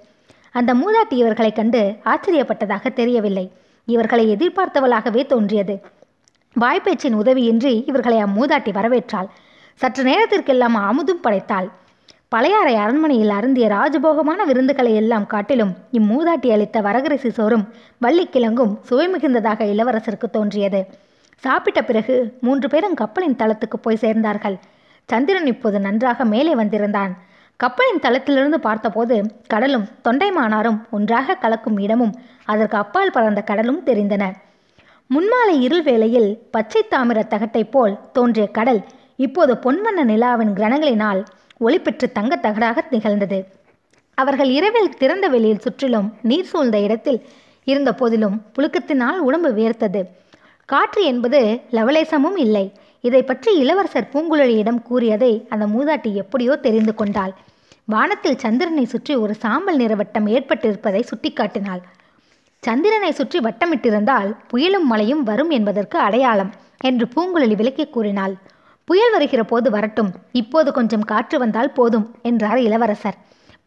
அந்த 0.51 0.73
மூதாட்டி 0.73 1.13
இவர்களைக் 1.13 1.55
கண்டு 1.55 1.95
ஆச்சரியப்பட்டதாக 2.05 2.93
தெரியவில்லை. 2.93 3.51
இவர்களை 3.85 4.35
எதிர்பார்த்தவளாகவே 4.35 5.25
தோன்றியது. 5.25 5.81
வாய்ப்பேச்சின் 6.59 7.15
உதவியின்றி 7.15 7.83
இவர்களை 7.87 8.23
அம்மூதாட்டி 8.23 8.73
வரவேற்றாள். 8.73 9.27
சற்று 9.75 10.03
நேரத்திற்கெல்லாம் 10.03 10.75
அமுதும் 10.75 11.21
படைத்தாள். 11.21 11.69
பழையாறை 12.29 12.75
அரண்மனையில் 12.75 13.29
அருந்திய 13.29 13.67
ராஜபோகமான 13.67 14.45
விருந்துகளை 14.47 14.95
எல்லாம் 14.95 15.27
காட்டிலும் 15.27 15.73
இம்மூதாட்டி 15.91 16.51
அளித்த 16.51 16.81
வரகரிசி 16.81 17.29
சோறும் 17.29 17.67
வள்ளிக்கிழங்கும் 18.01 18.77
சுவை 18.81 19.07
மிகுந்ததாக 19.07 19.63
இளவரசருக்கு 19.65 20.29
தோன்றியது. 20.31 21.11
சாப்பிட்ட 21.37 21.83
பிறகு 21.83 22.37
மூன்று 22.41 22.69
பேரும் 22.69 22.93
கப்பலின் 22.93 23.35
தளத்துக்கு 23.35 23.77
போய் 23.81 23.97
சேர்ந்தார்கள். 24.01 24.57
சந்திரன் 25.05 25.45
இப்போது 25.45 25.79
நன்றாக 25.79 26.25
மேலே 26.25 26.55
வந்திருந்தான். 26.55 27.17
கப்பலின் 27.57 27.99
தளத்திலிருந்து 27.99 28.59
பார்த்தபோது 28.59 29.31
கடலும் 29.47 29.87
தொண்டைமானாரும் 30.03 30.79
ஒன்றாக 30.91 31.35
கலக்கும் 31.35 31.77
இடமும் 31.77 32.15
அதற்கு 32.45 32.77
அப்பால் 32.77 33.11
பறந்த 33.11 33.41
கடலும் 33.41 33.81
தெரிந்தன. 33.85 34.33
முன்மாலை 35.07 35.61
இருள் 35.61 35.81
வேளையில் 35.81 36.47
பச்சை 36.51 36.81
தாமிர 36.91 37.27
தகட்டைப் 37.27 37.71
போல் 37.71 37.97
தோன்றிய 38.11 38.47
கடல் 38.47 38.83
இப்போது 39.15 39.53
பொன்வண்ண 39.53 40.03
நிலாவின் 40.03 40.53
கிரணங்களினால் 40.53 41.25
ஒளி 41.57 41.79
பெற்று 41.79 42.11
தங்கத் 42.11 42.45
தகடாக 42.45 42.77
நிகழ்ந்தது 42.89 43.47
அவர்கள் 44.13 44.49
இரவில் 44.49 44.97
திறந்த 44.97 45.27
வெளியில் 45.27 45.59
சுற்றிலும் 45.59 46.13
நீர் 46.21 46.45
சூழ்ந்த 46.45 46.79
இடத்தில் 46.79 47.25
இருந்த 47.63 47.93
போதிலும் 47.93 48.41
புழுக்கத்தினால் 48.55 49.17
உடம்பு 49.17 49.53
வேர்த்தது. 49.53 50.03
காற்று 50.69 51.01
என்பது 51.03 51.39
லவலேசமும் 51.71 52.37
இல்லை. 52.37 52.65
இதை 53.03 53.21
பற்றி 53.23 53.51
இளவரசர் 53.57 54.11
பூங்குழலியிடம் 54.13 54.79
கூறியதை 54.81 55.31
அந்த 55.49 55.65
மூதாட்டி 55.65 56.11
எப்படியோ 56.13 56.53
தெரிந்து 56.57 56.93
கொண்டாள். 56.93 57.33
வானத்தில் 57.85 58.41
சந்திரனை 58.43 58.85
சுற்றி 58.85 59.13
ஒரு 59.15 59.33
சாம்பல் 59.33 59.79
நிற 59.81 59.93
வட்டம் 59.95 60.27
ஏற்பட்டிருப்பதை 60.27 61.01
சுட்டிக்காட்டினாள். 61.09 61.81
சந்திரனை 62.63 63.11
சுற்றி 63.11 63.39
வட்டமிட்டிருந்தால் 63.39 64.29
புயலும் 64.51 64.87
மழையும் 64.91 65.23
வரும் 65.23 65.51
என்பதற்கு 65.57 65.97
அடையாளம் 65.97 66.51
என்று 66.81 67.07
பூங்குழலி 67.15 67.55
விளக்கி 67.61 67.85
கூறினாள். 67.87 68.35
புயல் 68.87 69.13
வருகிற 69.15 69.41
போது 69.43 69.67
வரட்டும் 69.75 70.11
இப்போது 70.41 70.69
கொஞ்சம் 70.71 71.07
காற்று 71.11 71.37
வந்தால் 71.43 71.75
போதும் 71.77 72.07
என்றார் 72.29 72.61
இளவரசர். 72.67 73.17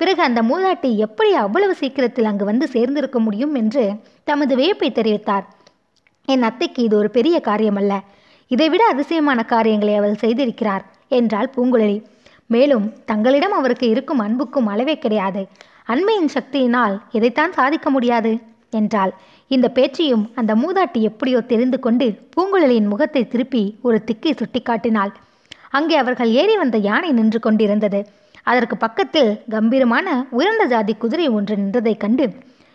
பிறகு 0.00 0.20
அந்த 0.22 0.40
மூதாட்டி 0.42 0.90
எப்படி 1.04 1.30
அவ்வளவு 1.44 1.74
சீக்கிரத்தில் 1.80 2.30
அங்கு 2.30 2.44
வந்து 2.44 2.66
சேர்ந்திருக்க 2.72 3.18
முடியும் 3.18 3.54
என்று 3.54 3.84
தமது 4.24 4.54
வியப்பை 4.60 4.90
தெரிவித்தார். 4.98 5.46
என் 6.26 6.42
அத்தைக்கு 6.42 6.82
இது 6.82 6.96
ஒரு 6.96 7.10
பெரிய 7.10 7.40
காரியமல்ல. 7.44 7.94
இதைவிட 8.48 8.84
அதிசயமான 8.84 9.42
காரியங்களை 9.42 9.94
அவள் 9.94 10.20
செய்திருக்கிறார் 10.20 10.84
என்றாள் 11.08 11.50
பூங்குழலி. 11.56 12.04
மேலும் 12.46 12.92
தங்களிடம் 13.04 13.52
அவருக்கு 13.52 13.88
இருக்கும் 13.88 14.18
அன்புக்கும் 14.18 14.66
அளவே 14.66 14.98
கிடையாது. 14.98 15.46
அண்மையின் 15.88 16.34
சக்தியினால் 16.34 16.94
இதைத்தான் 17.10 17.52
சாதிக்க 17.52 17.90
முடியாது? 17.90 18.38
என்றாள். 18.70 19.12
இந்த 19.48 19.68
பேச்சையும் 19.68 20.30
அந்த 20.34 20.54
மூதாட்டி 20.54 21.00
எப்படியோ 21.00 21.40
தெரிந்து 21.40 21.78
கொண்டு 21.78 22.06
பூங்குழலியின் 22.36 22.88
முகத்தை 22.88 23.28
திருப்பி 23.28 23.62
ஒரு 23.82 24.04
திக்கை 24.04 24.32
சுட்டிக்காட்டினாள். 24.32 25.12
அங்கே 25.70 25.96
அவர்கள் 25.96 26.30
ஏறி 26.30 26.56
வந்த 26.56 26.76
யானை 26.78 27.12
நின்று 27.12 27.40
கொண்டிருந்தது. 27.40 28.06
அதற்கு 28.42 28.76
பக்கத்தில் 28.76 29.30
கம்பீரமான 29.50 30.26
உயர்ந்த 30.30 30.64
ஜாதி 30.64 30.94
குதிரை 30.94 31.28
ஒன்று 31.28 31.56
நின்றதைக் 31.56 32.02
கண்டு 32.04 32.26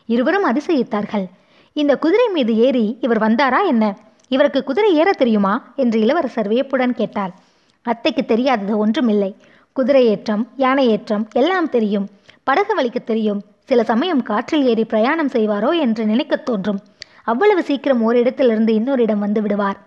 இருவரும் 0.06 0.46
அதிசயித்தார்கள். 0.46 1.26
இந்த 1.74 1.96
குதிரை 1.98 2.28
மீது 2.28 2.58
ஏறி 2.58 2.98
இவர் 3.02 3.20
வந்தாரா 3.20 3.66
என்ன? 3.68 3.98
இவருக்கு 4.28 4.64
குதிரை 4.64 4.96
ஏற 4.96 5.12
தெரியுமா? 5.12 5.74
என்று 5.76 6.00
இளவரசர் 6.00 6.48
வியப்புடன் 6.48 6.94
கேட்டார் 6.94 7.34
அத்தைக்கு 7.82 8.26
தெரியாதது 8.26 8.78
ஒன்றுமில்லை. 8.78 9.36
குதிரை 9.74 10.06
ஏற்றம் 10.08 10.48
யானை 10.58 10.88
ஏற்றம் 10.88 11.28
எல்லாம் 11.32 11.70
தெரியும். 11.70 12.10
படகு 12.44 12.82
வலிக்க 12.82 13.04
தெரியும். 13.04 13.42
சில 13.64 13.84
சமயம் 13.84 14.24
காற்றில் 14.24 14.66
ஏறி 14.66 14.86
பிரயாணம் 14.86 15.28
செய்வாரோ 15.28 15.80
என்று 15.80 16.06
நினைக்கத் 16.06 16.46
தோன்றும். 16.46 16.80
அவ்வளவு 17.24 17.64
சீக்கிரம் 17.64 18.12
ஓரிடத்திலிருந்து 18.12 18.70
இன்னொரு 18.70 19.02
இடம் 19.02 19.20
வந்து 19.20 19.42
விடுவார். 19.42 19.80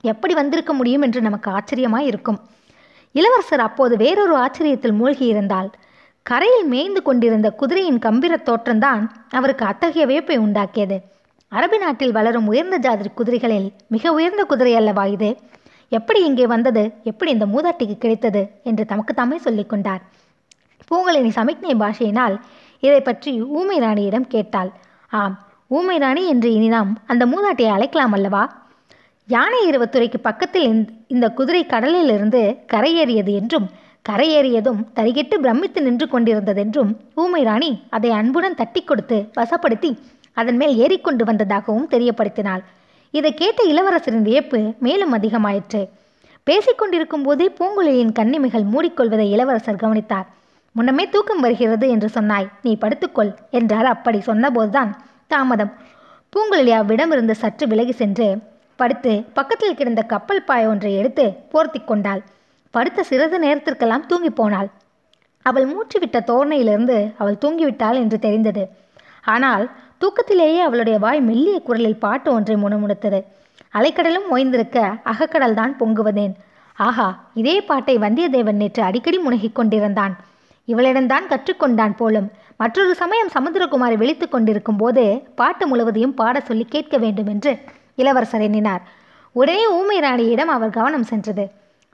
எப்படி 0.00 0.34
வந்திருக்க 0.34 0.72
முடியும் 0.72 1.02
என்று 1.02 1.20
நமக்கு 1.20 1.50
ஆச்சரியமாய் 1.50 2.06
இருக்கும் 2.06 2.40
இளவரசர் 3.12 3.60
அப்போது 3.60 3.96
வேறொரு 3.96 4.36
ஆச்சரியத்தில் 4.36 4.98
மூழ்கியிருந்தால் 5.00 5.68
கரையில் 6.22 6.66
மேய்ந்து 6.66 7.02
கொண்டிருந்த 7.02 7.50
குதிரையின் 7.50 7.98
கம்பீரத் 7.98 8.48
தோற்றம்தான் 8.48 9.10
அவருக்கு 9.30 9.64
அத்தகைய 9.64 10.06
வியப்பை 10.06 10.38
உண்டாக்கியது. 10.38 11.00
அரபி 11.52 11.78
நாட்டில் 11.78 12.12
வளரும் 12.12 12.46
உயர்ந்த 12.46 12.76
ஜாதி 12.76 13.08
குதிரைகளில் 13.08 13.72
மிக 13.88 14.12
உயர்ந்த 14.12 14.44
குதிரை 14.44 14.74
அல்லவா 14.74 15.04
இது? 15.04 15.36
எப்படி 15.88 16.24
இங்கே 16.24 16.46
வந்தது? 16.46 16.92
எப்படி 17.02 17.30
இந்த 17.30 17.46
மூதாட்டிக்கு 17.46 17.98
கிடைத்தது? 17.98 18.50
என்று 18.62 18.84
தமக்கு 18.84 19.14
தாமே 19.14 19.38
சொல்லிக் 19.38 19.68
கொண்டார். 19.68 20.02
பூங்கலினி 20.90 21.28
சமிக்ஞை 21.28 21.74
பாஷையினால் 21.74 22.40
இதை 22.80 23.00
பற்றி 23.00 23.42
ஊமை 23.42 23.78
ராணியிடம் 23.78 24.26
கேட்டாள். 24.28 24.72
ஆம் 25.10 25.46
ஊமை 25.68 25.98
ராணி 25.98 26.26
என்று 26.26 26.52
இனி 26.52 26.68
நாம் 26.68 26.98
அந்த 27.06 27.26
மூதாட்டியை 27.26 27.68
அழைக்கலாம் 27.68 28.12
அல்லவா? 28.12 28.64
யானை 29.26 29.70
இருவத்துறைக்கு 29.70 30.16
பக்கத்தில் 30.22 30.88
இந்த 31.08 31.30
குதிரை 31.30 31.66
கடலிலிருந்து 31.66 32.56
கரையேறியது 32.72 33.32
என்றும் 33.32 33.70
கரையேறியதும் 34.08 34.80
தரிகிட்டு 34.94 35.34
பிரமித்து 35.34 35.82
நின்று 35.82 36.06
கொண்டிருந்ததென்றும் 36.08 36.90
ஊமை 37.14 37.42
ராணி 37.42 37.82
அதை 37.90 38.10
அன்புடன் 38.10 38.54
தட்டி 38.54 38.82
கொடுத்து 38.82 39.28
வசப்படுத்தி 39.36 39.90
அதன் 40.32 40.56
மேல் 40.56 40.74
ஏறிக்கொண்டு 40.76 41.24
வந்ததாகவும் 41.24 41.88
தெரியப்படுத்தினாள். 41.90 42.62
இதை 43.10 43.34
கேட்ட 43.34 43.62
இளவரசரின் 43.64 44.22
வியப்பு 44.22 44.74
மேலும் 44.78 45.12
அதிகமாயிற்று. 45.12 45.82
பேசிக்கொண்டிருக்கும் 46.46 47.22
போதே 47.22 47.46
பூங்குழலியின் 47.58 48.12
கண்ணிமைகள் 48.12 48.64
மூடிக்கொள்வதை 48.72 49.26
இளவரசர் 49.30 49.82
கவனித்தார். 49.84 50.26
முன்னமே 50.72 51.08
தூக்கம் 51.08 51.40
வருகிறது 51.40 51.88
என்று 51.88 52.08
சொன்னாய். 52.08 52.48
நீ 52.62 52.76
படுத்துக்கொள் 52.80 53.32
என்றார். 53.50 53.84
அப்படி 53.84 54.18
சொன்னபோதுதான் 54.26 54.92
தாமதம். 55.26 55.72
பூங்குழலி 56.32 56.72
அவ்விடமிருந்து 56.80 57.30
சற்று 57.30 57.66
விலகி 57.66 57.92
சென்று 57.92 58.28
படுத்து 58.76 59.12
பக்கத்தில் 59.34 59.74
கிடந்த 59.74 60.02
கப்பல் 60.02 60.44
பாய் 60.44 60.66
ஒன்றை 60.66 60.92
எடுத்து 60.96 61.24
போர்த்தி 61.52 61.80
கொண்டாள். 61.84 62.22
படுத்த 62.74 63.00
சிறிது 63.02 63.38
நேரத்திற்கெல்லாம் 63.38 64.06
தூங்கி 64.10 64.30
போனாள். 64.30 64.68
அவள் 65.46 65.66
மூச்சுவிட்ட 65.72 66.18
தோரணையிலிருந்து 66.30 66.96
அவள் 67.20 67.40
தூங்கிவிட்டாள் 67.44 67.98
என்று 68.02 68.18
தெரிந்தது. 68.18 68.62
ஆனால் 69.34 69.64
தூக்கத்திலேயே 70.00 70.60
அவளுடைய 70.66 70.96
வாய் 70.98 71.20
மெல்லிய 71.20 71.58
குரலில் 71.66 72.02
பாட்டு 72.04 72.28
ஒன்றை 72.32 72.56
முணுமுணுத்தது. 72.56 73.20
அலைக்கடலும் 73.78 74.26
ஓய்ந்திருக்க 74.34 74.78
அகக்கடல் 75.12 75.58
தான் 75.60 75.74
பொங்குவதேன். 75.80 76.34
ஆஹா 76.78 77.08
இதே 77.40 77.56
பாட்டை 77.70 77.94
வந்தியத்தேவன் 77.98 78.60
நேற்று 78.62 78.82
அடிக்கடி 78.82 79.18
முனகிக் 79.18 79.56
கொண்டிருந்தான். 79.58 80.14
இவளிடம்தான் 80.68 81.28
கற்றுக்கொண்டான் 81.32 81.94
போலும். 82.00 82.28
மற்றொரு 82.56 82.92
சமயம் 83.02 83.32
சமுத்திரகுமாரி 83.36 83.96
விழித்து 84.02 84.26
கொண்டிருக்கும் 84.28 84.80
போது 84.82 85.04
பாட்டு 85.40 85.64
முழுவதையும் 85.66 86.18
பாட 86.20 86.36
சொல்லி 86.48 86.66
கேட்க 86.74 86.96
வேண்டும் 87.04 87.30
என்று 87.34 87.52
இளவரசர் 88.02 88.44
எண்ணினார். 88.48 88.82
உடனே 89.36 89.64
ஊமை 89.78 89.98
ராணியிடம் 90.06 90.52
அவர் 90.56 90.76
கவனம் 90.78 91.08
சென்றது. 91.10 91.44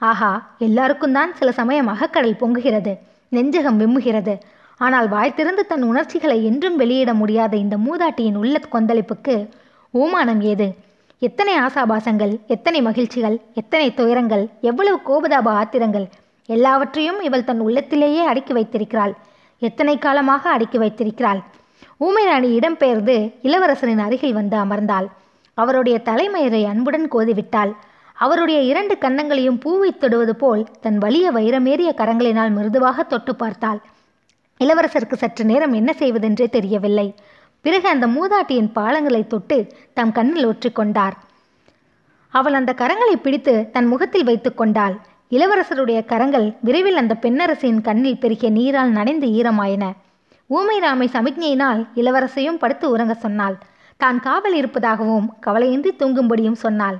ஆஹா 0.01 0.31
எல்லாருக்கும் 0.57 1.15
தான் 1.17 1.31
சில 1.39 1.49
சமயம் 1.51 1.89
அகக்கடல் 1.93 2.39
பொங்குகிறது 2.41 2.93
நெஞ்சகம் 3.29 3.79
விம்முகிறது. 3.81 4.33
ஆனால் 4.81 5.07
வாய் 5.07 5.37
திறந்து 5.37 5.63
தன் 5.65 5.83
உணர்ச்சிகளை 5.83 6.37
என்றும் 6.49 6.75
வெளியிட 6.75 7.11
முடியாத 7.13 7.53
இந்த 7.57 7.75
மூதாட்டியின் 7.77 8.37
உள்ள 8.41 8.55
கொந்தளிப்புக்கு 8.73 9.35
ஊமானம் 9.93 10.41
ஏது? 10.51 10.67
எத்தனை 11.21 11.53
ஆசாபாசங்கள் 11.59 12.33
எத்தனை 12.47 12.79
மகிழ்ச்சிகள் 12.81 13.35
எத்தனை 13.53 13.87
துயரங்கள் 13.93 14.45
எவ்வளவு 14.69 14.97
கோபதாப 15.09 15.47
ஆத்திரங்கள் 15.61 16.07
எல்லாவற்றையும் 16.49 17.19
இவள் 17.21 17.47
தன் 17.49 17.59
உள்ளத்திலேயே 17.59 18.21
அடக்கி 18.25 18.53
வைத்திருக்கிறாள். 18.53 19.13
எத்தனை 19.61 19.95
காலமாக 19.97 20.43
அடக்கி 20.49 20.77
வைத்திருக்கிறாள்? 20.77 21.41
ஊமை 21.97 22.23
ராணி 22.25 22.49
இடம்பெயர்ந்து 22.59 23.15
இளவரசரின் 23.43 24.03
அருகில் 24.05 24.37
வந்து 24.39 24.57
அமர்ந்தாள். 24.57 25.07
அவருடைய 25.57 25.97
தலைமயிரை 26.05 26.63
அன்புடன் 26.71 27.07
கோதிவிட்டாள். 27.11 27.71
அவருடைய 28.25 28.59
இரண்டு 28.69 28.95
கன்னங்களையும் 29.01 29.59
பூவை 29.63 29.89
தொடுவது 29.97 30.33
போல் 30.35 30.63
தன் 30.83 30.97
வலிய 31.03 31.27
வைரமேறிய 31.31 31.89
கரங்களினால் 31.99 32.55
மிருதுவாக 32.57 33.03
தொட்டு 33.03 33.33
பார்த்தாள். 33.35 33.79
இளவரசருக்கு 34.59 35.17
சற்று 35.21 35.43
நேரம் 35.51 35.73
என்ன 35.79 35.91
செய்வதென்றே 35.93 36.47
தெரியவில்லை. 36.55 37.07
பிறகு 37.65 37.87
அந்த 37.89 38.05
மூதாட்டியின் 38.07 38.71
பாலங்களை 38.77 39.21
தொட்டு 39.33 39.57
தம் 39.97 40.11
கண்ணில் 40.17 40.47
ஒற்றிக்கொண்டார் 40.49 41.15
அவள் 42.33 42.57
அந்த 42.59 42.71
கரங்களை 42.81 43.15
பிடித்து 43.25 43.53
தன் 43.75 43.87
முகத்தில் 43.91 44.25
வைத்து 44.29 44.49
கொண்டாள். 44.53 44.95
இளவரசருடைய 45.31 45.99
கரங்கள் 46.11 46.47
விரைவில் 46.67 46.99
அந்த 47.01 47.13
பெண்ணரசியின் 47.23 47.81
கண்ணில் 47.87 48.19
பெருகிய 48.23 48.49
நீரால் 48.57 48.91
நனைந்து 48.97 49.27
ஈரமாயின. 49.39 49.85
ஊமை 50.49 50.77
ராமை 50.79 51.07
சமிக்ஞையினால் 51.15 51.81
இளவரசையும் 52.01 52.59
படுத்து 52.63 52.85
உறங்க 52.89 53.13
சொன்னாள். 53.25 53.55
தான் 53.97 54.19
காவல் 54.27 54.57
இருப்பதாகவும் 54.59 55.27
கவலையின்றி 55.45 55.93
தூங்கும்படியும் 56.01 56.59
சொன்னாள். 56.65 56.99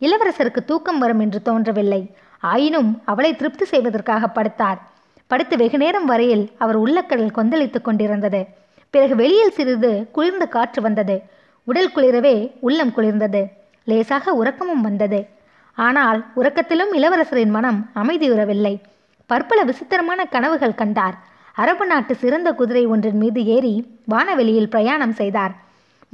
இளவரசருக்கு 0.00 0.64
தூக்கம் 0.64 0.98
வரும் 0.98 1.20
என்று 1.20 1.42
தோன்றவில்லை. 1.42 2.10
ஆயினும் 2.40 3.02
அவளை 3.04 3.36
திருப்தி 3.36 3.64
செய்வதற்காக 3.64 4.30
படுத்தார். 4.34 4.78
படுத்து 5.26 5.56
வெகு 5.56 5.78
நேரம் 5.78 6.04
வரையில் 6.04 6.50
அவர் 6.58 6.78
உள்ளக்கடல் 6.80 7.30
கொந்தளித்துக் 7.30 7.84
கொண்டிருந்தது. 7.84 8.46
பிறகு 8.90 9.16
வெளியில் 9.16 9.50
சிறிது 9.50 10.08
குளிர்ந்த 10.12 10.46
காற்று 10.46 10.82
வந்தது. 10.82 11.22
உடல் 11.64 11.90
குளிரவே 11.94 12.52
உள்ளம் 12.60 12.92
குளிர்ந்தது. 12.96 13.46
லேசாக 13.84 14.32
உறக்கமும் 14.32 14.80
வந்தது. 14.80 15.26
ஆனால் 15.74 16.26
உறக்கத்திலும் 16.36 16.92
இளவரசரின் 16.92 17.48
மனம் 17.48 17.90
அமைதியுறவில்லை. 17.94 18.80
பற்பல 19.26 19.62
விசித்திரமான 19.62 20.24
கனவுகள் 20.24 20.74
கண்டார். 20.74 21.14
அரபு 21.54 21.86
நாட்டு 21.86 22.14
சிறந்த 22.14 22.52
குதிரை 22.52 22.86
ஒன்றின் 22.86 23.16
மீது 23.16 23.44
ஏறி 23.44 23.86
வானவெளியில் 24.04 24.70
பிரயாணம் 24.70 25.12
செய்தார். 25.12 25.52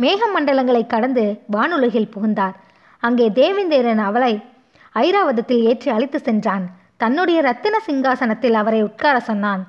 மேக 0.00 0.19
மண்டலங்களை 0.37 0.87
கடந்து 0.87 1.38
வானுலகில் 1.53 2.11
புகுந்தார். 2.11 2.55
அங்கே 3.07 3.27
தேவேந்திரன் 3.39 4.03
அவளை 4.09 4.35
ஐராவதத்தில் 5.03 5.65
ஏற்றி 5.71 5.89
அழைத்து 5.95 6.19
சென்றான். 6.19 6.65
தன்னுடைய 7.03 7.39
ரத்தின 7.47 7.77
சிங்காசனத்தில் 7.87 8.57
அவரை 8.61 8.81
உட்கார 8.89 9.17
சொன்னான். 9.31 9.63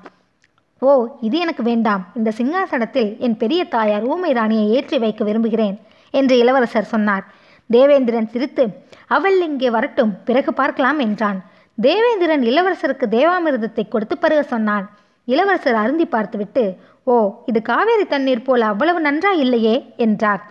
ஓ 0.82 0.90
இது 1.26 1.36
எனக்கு 1.44 1.62
வேண்டாம். 1.70 2.02
இந்த 2.18 2.30
சிங்காசனத்தில் 2.38 3.10
என் 3.26 3.36
பெரிய 3.42 3.60
தாயார் 3.74 4.04
ஊமை 4.12 4.30
ராணியை 4.38 4.66
ஏற்றி 4.76 4.98
வைக்க 5.04 5.24
விரும்புகிறேன் 5.28 5.76
என்று 6.14 6.34
இளவரசர் 6.42 6.92
சொன்னார். 6.94 7.24
தேவேந்திரன் 7.70 8.30
சிரித்து 8.32 8.64
அவள் 9.16 9.38
இங்கே 9.48 9.70
வரட்டும் 9.76 10.12
பிறகு 10.28 10.50
பார்க்கலாம் 10.60 11.00
என்றான். 11.06 11.38
தேவேந்திரன் 11.78 12.44
இளவரசருக்கு 12.50 13.06
தேவாமிர்தத்தை 13.16 13.84
கொடுத்து 13.94 14.16
பருக 14.18 14.42
சொன்னான். 14.54 14.86
இளவரசர் 15.28 15.80
அருந்தி 15.82 16.06
பார்த்துவிட்டு 16.14 16.64
ஓ 17.12 17.16
இது 17.50 17.60
காவேரி 17.70 18.06
தண்ணீர் 18.12 18.46
போல 18.46 18.66
அவ்வளவு 18.72 19.00
நன்றா 19.08 19.32
இல்லையே 19.44 19.74
என்றார். 20.04 20.42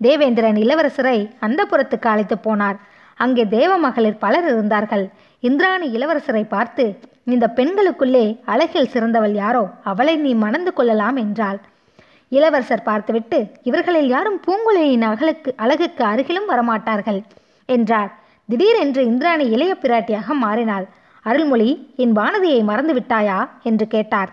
தேவேந்திரன் 0.00 0.58
இளவரசரை 0.64 1.18
அந்த 1.46 1.60
புறத்துக்கு 1.70 2.08
அழைத்து 2.10 2.36
போனார். 2.46 2.78
அங்கே 3.14 3.44
தேவ 3.56 3.70
மகளிர் 3.76 4.22
பலர் 4.24 4.44
இருந்தார்கள். 4.44 5.04
இந்திராணி 5.40 5.86
இளவரசரை 5.96 6.44
பார்த்து 6.48 6.84
இந்த 7.32 7.46
பெண்களுக்குள்ளே 7.56 8.24
அழகில் 8.44 8.92
சிறந்தவள் 8.92 9.34
யாரோ? 9.34 9.64
அவளை 9.82 10.14
நீ 10.16 10.32
மணந்து 10.44 10.72
கொள்ளலாம் 10.72 11.16
என்றாள். 11.16 11.58
இளவரசர் 12.28 12.82
பார்த்துவிட்டு 12.82 13.38
இவர்களில் 13.62 14.08
யாரும் 14.08 14.40
பூங்குழலியின் 14.46 15.06
அகலுக்கு 15.10 15.50
அழகுக்கு 15.56 16.02
அருகிலும் 16.04 16.48
வரமாட்டார்கள் 16.52 17.20
என்றார். 17.68 18.10
திடீரென்று 18.48 19.02
இந்திராணி 19.04 19.46
இளைய 19.48 19.72
பிராட்டியாக 19.82 20.34
மாறினாள். 20.44 20.86
அருள்மொழி 21.22 21.70
என் 21.96 22.16
வானதியை 22.16 22.60
மறந்து 22.64 22.92
விட்டாயா 22.94 23.38
என்று 23.62 23.86
கேட்டார். 23.86 24.30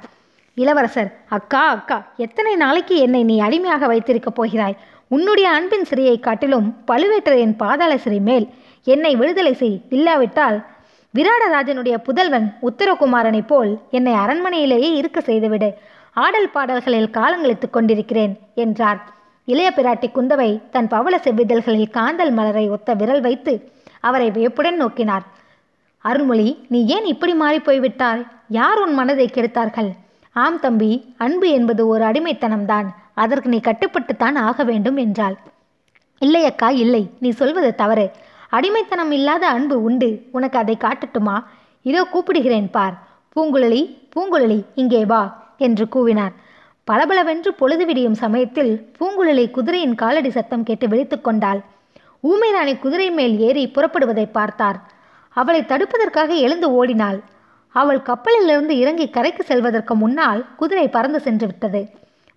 இளவரசர் 0.57 1.09
அக்கா 1.29 1.61
அக்கா 1.69 1.97
எத்தனை 2.25 2.55
நாளைக்கு 2.55 2.97
என்னை 2.97 3.21
நீ 3.23 3.35
அடிமையாக 3.39 3.87
வைத்திருக்கப் 3.87 4.37
போகிறாய்? 4.39 4.77
உன்னுடைய 5.07 5.49
அன்பின் 5.49 5.85
சிறையை 5.89 6.19
காட்டிலும் 6.19 6.75
பழுவேட்டரையின் 6.87 7.55
பாதாள 7.57 7.97
சிறை 7.97 8.19
மேல் 8.19 8.47
என்னை 8.83 9.15
விடுதலை 9.15 9.53
செய் 9.53 9.81
இல்லாவிட்டால் 9.89 10.65
விராடராஜனுடைய 11.13 11.97
புதல்வன் 11.97 12.55
உத்தரகுமாரனைப் 12.61 13.47
போல் 13.47 13.79
என்னை 13.91 14.13
அரண்மனையிலேயே 14.13 14.95
இருக்க 14.95 15.21
செய்துவிடு. 15.21 15.73
ஆடல் 16.13 16.49
பாடல்களில் 16.49 17.09
காலங்களித்துக் 17.09 17.73
கொண்டிருக்கிறேன் 17.73 18.37
என்றார். 18.55 19.03
இளைய 19.45 19.71
பிராட்டி 19.75 20.09
குந்தவை 20.15 20.59
தன் 20.69 20.87
பவள 20.87 21.21
செவ்விதழ்களில் 21.23 21.91
காந்தல் 21.91 22.31
மலரை 22.31 22.69
ஒத்த 22.69 22.93
விரல் 22.93 23.21
வைத்து 23.21 23.71
அவரை 23.99 24.31
வியப்புடன் 24.31 24.83
நோக்கினார். 24.83 25.25
அருள்மொழி 25.97 26.65
நீ 26.67 26.85
ஏன் 26.85 27.05
இப்படி 27.05 27.33
மாறிப் 27.33 27.69
போய்விட்டாய் 27.69 28.27
யார் 28.47 28.79
உன் 28.79 28.93
மனதை 28.93 29.29
கெடுத்தார்கள்? 29.33 29.91
ஆம் 30.33 30.59
தம்பி 30.59 31.13
அன்பு 31.17 31.49
என்பது 31.49 31.87
ஒரு 31.87 32.03
அடிமைத்தனம்தான். 32.03 32.85
அதற்கு 33.17 33.49
நீ 33.49 33.59
கட்டுப்பட்டுத்தான் 33.63 34.37
ஆக 34.47 34.63
வேண்டும் 34.63 34.97
என்றாள். 34.97 35.35
இல்லை 36.21 36.45
அக்கா 36.45 36.69
இல்லை. 36.69 37.03
நீ 37.19 37.29
சொல்வது 37.29 37.75
தவறு. 37.75 38.05
அடிமைத்தனம் 38.49 39.11
இல்லாத 39.11 39.47
அன்பு 39.47 39.75
உண்டு. 39.83 40.09
உனக்கு 40.31 40.57
அதை 40.57 40.75
காட்டட்டுமா? 40.79 41.37
இதோ 41.85 42.01
கூப்பிடுகிறேன் 42.13 42.69
பார். 42.71 42.95
பூங்குழலி 43.35 43.81
பூங்குழலி 44.13 44.59
இங்கே 44.75 45.05
வா 45.05 45.21
என்று 45.57 45.85
கூவினார். 45.95 46.33
பளபளவென்று 46.87 47.51
பொழுது 47.53 47.85
விடியும் 47.85 48.17
சமயத்தில் 48.23 48.73
பூங்குழலி 48.99 49.45
குதிரையின் 49.51 49.95
காலடி 49.95 50.29
சத்தம் 50.29 50.63
கேட்டு 50.63 50.87
விழித்து 50.87 51.17
கொண்டாள். 51.21 51.61
ஊமைராணி 52.23 52.73
குதிரை 52.79 53.09
மேல் 53.11 53.35
ஏறி 53.39 53.63
புறப்படுவதை 53.67 54.25
பார்த்தார். 54.31 54.77
அவளை 55.35 55.61
தடுப்பதற்காக 55.61 56.31
எழுந்து 56.37 56.67
ஓடினாள். 56.71 57.19
அவள் 57.75 58.01
கப்பலிலிருந்து 58.01 58.73
இறங்கி 58.77 59.07
கரைக்கு 59.09 59.43
செல்வதற்கு 59.43 59.95
முன்னால் 59.95 60.41
குதிரை 60.55 60.87
பறந்து 60.87 61.19
சென்று 61.19 61.45
விட்டது. 61.47 61.81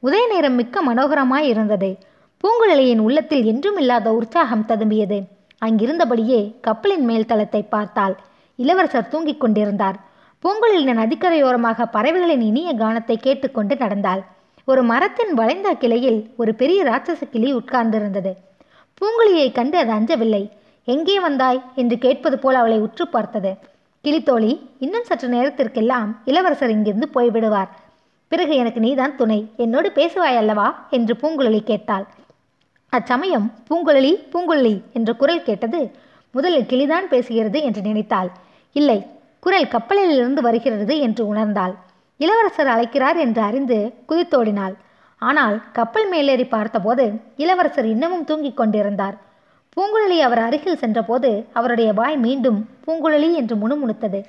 உதய 0.03 0.27
நேரம் 0.29 0.55
மிக்க 0.55 0.83
மனோகரமாய் 0.85 1.49
இருந்தது. 1.49 1.99
பூங்குழலியின் 2.45 2.99
உள்ளத்தில் 2.99 3.45
என்றும் 3.45 3.79
இல்லாத 3.79 4.13
உற்சாகம் 4.13 4.65
ததும்பியது. 4.69 5.23
அங்கிருந்தபடியே 5.67 6.55
கப்பலின் 6.61 7.05
மேல் 7.05 7.27
தளத்தை 7.27 7.63
பார்த்தாள். 7.63 8.17
இளவரசர் 8.57 9.09
தூங்கிக் 9.09 9.41
கொண்டிருந்தார். 9.41 9.97
பூங்குழலின் 10.45 10.99
நதிக்கரையோரமாக 10.99 11.87
பறவைகளின் 11.91 12.41
இனிய 12.41 12.75
கானத்தை 12.75 13.17
கேட்டுக்கொண்டு 13.17 13.77
நடந்தாள். 13.77 14.23
ஒரு 14.65 14.83
மரத்தின் 14.83 15.35
வளைந்த 15.35 15.75
கிளையில் 15.75 16.31
ஒரு 16.37 16.55
பெரிய 16.55 16.85
ராட்சச 16.85 17.29
கிளி 17.31 17.55
உட்கார்ந்திருந்தது. 17.55 18.33
பூங்குழியை 19.01 19.53
கண்டு 19.53 19.79
அது 19.79 19.93
அஞ்சவில்லை. 19.93 20.51
எங்கே 20.85 21.21
வந்தாய்? 21.21 21.63
என்று 21.75 21.99
கேட்பது 21.99 22.39
போல் 22.39 22.55
அவளை 22.55 22.79
உற்று 22.79 23.09
பார்த்தது. 23.09 23.55
கிளித்தோழி 24.05 24.61
இன்னும் 24.79 25.05
சற்று 25.05 25.29
நேரத்திற்கெல்லாம் 25.29 26.17
இளவரசர் 26.25 26.71
இங்கிருந்து 26.71 27.09
போய்விடுவார். 27.15 27.69
பிறகு 28.33 28.55
எனக்கு 28.57 28.81
நீதான் 28.81 29.17
துணை. 29.17 29.39
என்னோடு 29.57 29.89
பேசுவாய் 29.95 30.39
அல்லவா 30.41 30.69
என்று 30.91 31.15
பூங்குழலி 31.23 31.61
கேட்டாள். 31.71 32.07
அச்சமயம் 32.93 33.47
பூங்குழலி 33.69 34.13
பூங்குழலி 34.33 34.75
என்ற 34.93 35.13
குரல் 35.13 35.47
கேட்டது 35.49 35.81
முதலில் 36.35 36.69
கிளிதான் 36.71 37.07
பேசுகிறது 37.11 37.59
என்று 37.63 37.81
நினைத்தாள். 37.81 38.31
இல்லை 38.77 38.99
குரல் 39.41 39.69
கப்பலிலிருந்து 39.69 40.41
வருகிறது 40.41 40.95
என்று 40.99 41.23
உணர்ந்தாள். 41.35 41.75
இளவரசர் 42.21 42.71
அழைக்கிறார் 42.75 43.19
என்று 43.25 43.41
அறிந்து 43.43 43.79
குதித்தோடினாள். 44.09 44.75
ஆனால் 45.23 45.57
கப்பல் 45.73 46.09
மேலேறி 46.09 46.45
பார்த்தபோது 46.45 47.05
இளவரசர் 47.37 47.87
இன்னமும் 47.87 48.25
தூங்கிக் 48.25 48.57
கொண்டிருந்தார். 48.57 49.17
பூங்குழலி 49.77 50.19
அவர் 50.27 50.43
அருகில் 50.47 50.81
சென்றபோது 50.83 51.31
அவருடைய 51.53 51.91
வாய் 51.93 52.17
மீண்டும் 52.17 52.59
பூங்குழலி 52.87 53.31
என்று 53.35 53.57
முணுமுணுத்தது. 53.57 54.21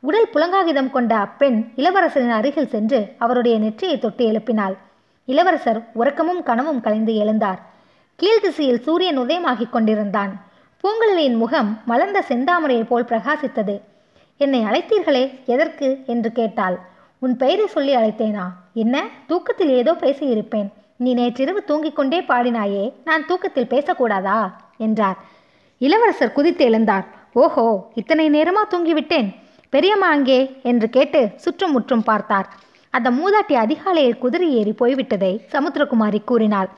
உடல் 0.00 0.28
புலங்காகிதம் 0.34 0.90
கொண்ட 0.90 1.16
அப்பெண் 1.16 1.72
இளவரசரின் 1.76 2.30
அருகில் 2.30 2.68
சென்று 2.68 3.14
அவருடைய 3.18 3.58
நெற்றியை 3.58 3.98
தொட்டு 3.98 4.24
எழுப்பினாள். 4.24 4.76
இளவரசர் 5.24 5.86
உறக்கமும் 5.92 6.42
கனவும் 6.42 6.80
கலைந்து 6.80 7.12
எழுந்தார். 7.12 7.58
கீழ்திசையில் 8.18 8.80
சூரியன் 8.80 9.18
உதயமாகிக் 9.18 9.70
கொண்டிருந்தான். 9.70 10.44
பூங்குழலியின் 10.82 11.36
முகம் 11.36 11.80
மலர்ந்த 11.84 12.24
செந்தாமரையைப் 12.28 12.86
போல் 12.86 13.04
பிரகாசித்தது. 13.04 13.80
என்னை 14.36 14.64
அழைத்தீர்களே 14.64 15.44
எதற்கு? 15.44 15.98
என்று 16.06 16.32
கேட்டாள். 16.32 16.78
உன் 17.18 17.36
பெயரை 17.36 17.66
சொல்லி 17.66 17.96
அழைத்தேனா? 17.96 18.46
என்ன? 18.74 19.08
தூக்கத்தில் 19.26 19.68
ஏதோ 19.68 19.92
பேசியிருப்பேன். 19.92 20.68
நீ 20.96 21.14
நேற்றிரவு 21.14 21.64
தூங்கிக் 21.64 21.96
கொண்டே 21.96 22.20
பாடினாயே 22.20 22.92
நான் 23.04 23.26
தூக்கத்தில் 23.26 23.70
பேசக்கூடாதா? 23.70 24.52
என்றார். 24.78 25.16
இளவரசர் 25.78 26.32
குதித்து 26.32 26.68
எழுந்தார். 26.68 27.04
ஓஹோ 27.32 27.90
இத்தனை 27.94 28.30
நேரமா 28.30 28.62
தூங்கிவிட்டேன்? 28.70 29.46
பெரியம்மா 29.68 30.08
அங்கே? 30.08 30.60
என்று 30.62 30.90
கேட்டு 30.90 31.30
சுற்றும் 31.36 31.72
முற்றும் 31.72 32.02
பார்த்தார். 32.02 32.48
அந்த 32.90 33.10
மூதாட்டி 33.10 33.52
அதிகாலையில் 33.52 34.18
குதிரை 34.18 34.54
ஏறி 34.54 34.74
போய்விட்டதை 34.78 35.32
சமுத்திரகுமாரி 35.52 36.24
கூறினாள். 36.24 36.68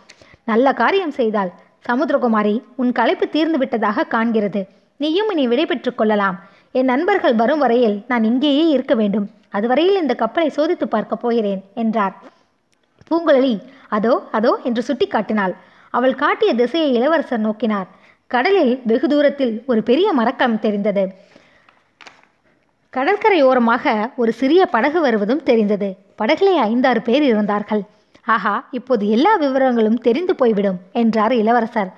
நல்ல 0.44 0.73
காரியம் 0.73 1.11
செய்தாள். 1.11 1.52
சமுத்திரகுமாரி 1.88 2.62
உன் 2.76 2.92
களைப்பு 2.92 3.28
தீர்ந்து 3.28 3.59
விட்டதாக 3.59 4.06
காண்கிறது. 4.11 4.66
நீயும் 4.97 5.30
இனி 5.30 5.49
விடைபெற்றுக் 5.49 5.99
கொள்ளலாம். 5.99 6.37
என் 6.73 6.85
நண்பர்கள் 6.85 7.35
வரும் 7.35 7.59
வரையில் 7.59 8.04
நான் 8.09 8.25
இங்கேயே 8.25 8.68
இருக்க 8.68 8.94
வேண்டும். 8.94 9.30
அதுவரையில் 9.49 10.00
இந்த 10.00 10.14
கப்பலை 10.14 10.52
சோதித்து 10.56 10.85
பார்க்கப் 10.85 11.20
போகிறேன் 11.20 11.62
என்றார். 11.75 12.14
பூங்குழலி 13.11 13.61
அதோ 13.88 14.23
அதோ 14.32 14.59
என்று 14.64 14.82
சுட்டிக்காட்டினாள். 14.88 15.54
அவள் 15.90 16.14
காட்டிய 16.14 16.54
திசையை 16.54 16.94
இளவரசர் 16.94 17.47
நோக்கினார். 17.47 17.88
கடலில் 18.26 18.80
வெகு 18.85 19.09
தூரத்தில் 19.09 19.62
ஒரு 19.66 19.82
பெரிய 19.82 20.12
மரக்கம் 20.12 20.61
தெரிந்தது. 20.61 21.04
கடற்கரையோரமாக 22.97 24.14
ஒரு 24.16 24.32
சிறிய 24.32 24.66
படகு 24.66 25.00
வருவதும் 25.00 25.42
தெரிந்தது. 25.42 25.88
படகிலே 26.18 26.54
ஐந்தாறு 26.56 27.00
பேர் 27.02 27.23
இருந்தார்கள். 27.23 27.82
ஆஹா 28.25 28.54
இப்போது 28.70 29.09
எல்லா 29.09 29.38
விவரங்களும் 29.38 30.00
தெரிந்து 30.06 30.35
போய்விடும் 30.35 30.78
என்றார் 30.92 31.32
இளவரசர். 31.32 31.90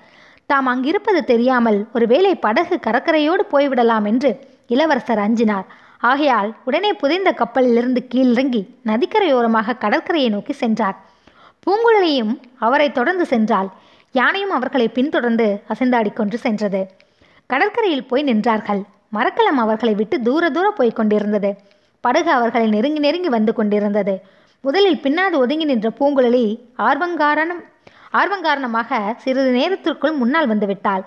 தாம் 0.46 0.66
அங்கிருப்பது 0.66 1.24
தெரியாமல் 1.24 1.78
ஒருவேளை 1.92 2.34
படகு 2.34 2.80
கடற்கரையோடு 2.86 3.44
போய்விடலாம் 3.52 4.06
என்று 4.06 4.30
இளவரசர் 4.66 5.18
அஞ்சினார். 5.18 5.66
ஆகையால் 6.10 6.50
உடனே 6.64 6.92
புதைந்த 6.92 7.30
கப்பலிலிருந்து 7.32 8.00
கீழிறங்கி 8.14 8.62
நதிக்கரையோரமாக 8.86 9.78
கடற்கரையை 9.78 10.30
நோக்கி 10.30 10.52
சென்றார். 10.52 10.96
பூங்குழலியும் 11.66 12.34
அவரை 12.58 12.92
தொடர்ந்து 12.92 13.26
சென்றால் 13.26 13.68
யானையும் 14.12 14.50
அவர்களை 14.50 14.88
பின்தொடர்ந்து 14.88 15.62
அசைந்தாடி 15.72 16.12
கொண்டு 16.12 16.38
சென்றது. 16.38 16.80
கடற்கரையில் 17.46 18.08
போய் 18.08 18.24
நின்றார்கள். 18.24 18.82
மரக்கலம் 19.12 19.58
அவர்களை 19.58 19.94
விட்டு 19.94 20.20
தூர 20.20 20.50
தூர 20.50 20.70
போய்க் 20.70 20.96
கொண்டிருந்தது. 20.96 21.50
படகு 22.00 22.30
அவர்களை 22.30 22.68
நெருங்கி 22.68 22.98
நெருங்கி 22.98 23.28
வந்து 23.28 23.52
கொண்டிருந்தது. 23.52 24.14
முதலில் 24.60 25.02
பின்னாது 25.02 25.36
ஒதுங்கி 25.36 25.64
நின்ற 25.64 25.88
பூங்குழலி 26.00 26.44
ஆர்வங்காரணம் 26.78 27.60
ஆர்வங்காரணமாக 28.12 29.00
சிறிது 29.16 29.50
நேரத்திற்குள் 29.50 30.12
முன்னால் 30.12 30.48
வந்துவிட்டாள் 30.48 31.04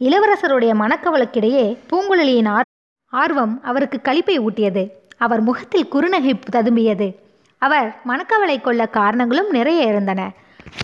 இளவரசருடைய 0.00 0.72
மனக்கவலுக்கிடையே 0.82 1.64
பூங்குழலியின் 1.90 2.48
ஆர் 2.48 2.68
ஆர்வம் 3.12 3.54
அவருக்கு 3.62 3.98
களிப்பை 4.04 4.36
ஊட்டியது. 4.38 4.82
அவர் 5.16 5.40
முகத்தில் 5.40 5.90
குறுநகை 5.92 6.32
ததும்பியது. 6.56 7.08
அவர் 7.62 7.88
மனக்கவலை 8.04 8.60
கொள்ள 8.60 8.86
காரணங்களும் 8.86 9.50
நிறைய 9.50 9.80
இருந்தன. 9.82 10.20